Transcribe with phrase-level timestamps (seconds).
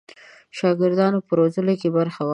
[0.03, 0.03] د
[0.57, 2.29] شاګردانو په روزلو کې برخه واخلي.